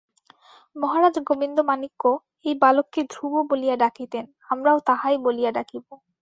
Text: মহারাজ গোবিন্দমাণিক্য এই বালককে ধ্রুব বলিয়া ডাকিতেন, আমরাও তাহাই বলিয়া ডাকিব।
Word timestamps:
মহারাজ 0.75 1.15
গোবিন্দমাণিক্য 1.27 2.03
এই 2.45 2.55
বালককে 2.61 3.01
ধ্রুব 3.11 3.33
বলিয়া 3.49 3.75
ডাকিতেন, 3.75 4.25
আমরাও 4.49 4.77
তাহাই 4.87 5.15
বলিয়া 5.25 5.51
ডাকিব। 5.51 5.83